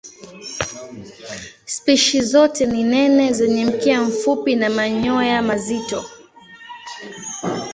Spishi 1.65 2.21
zote 2.21 2.65
ni 2.65 2.83
nene 2.83 3.33
zenye 3.33 3.65
mkia 3.65 4.01
mfupi 4.01 4.55
na 4.55 4.69
manyoya 4.69 5.41
mazito. 5.41 6.05